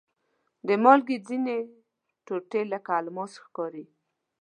د 0.67 0.69
مالګې 0.83 1.17
ځینې 1.27 1.57
ټوټې 2.25 2.61
لکه 2.73 2.91
الماس 2.99 3.33
ښکاري. 3.43 3.85